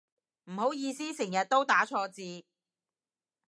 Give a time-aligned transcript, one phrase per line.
[0.45, 2.43] 唔好意思成日都打錯字